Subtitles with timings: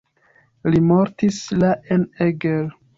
[0.69, 2.63] Li mortis la en Eger.